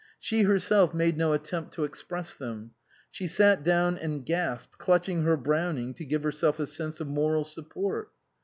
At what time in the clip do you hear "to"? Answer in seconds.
1.75-1.83, 5.93-6.05